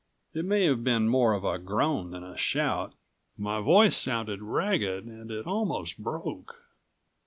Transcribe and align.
It 0.33 0.45
may 0.45 0.63
have 0.65 0.83
been 0.83 1.07
more 1.07 1.33
of 1.33 1.43
a 1.45 1.59
groan 1.59 2.09
than 2.09 2.23
a 2.23 2.35
shout. 2.35 2.95
My 3.37 3.61
voice 3.61 3.95
sounded 3.95 4.41
ragged 4.41 5.05
and 5.05 5.29
it 5.29 5.45
almost 5.45 5.99
broke. 6.01 6.55